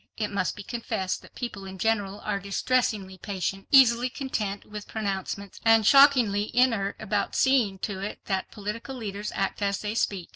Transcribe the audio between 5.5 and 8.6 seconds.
and shockingly inert about seeing to it that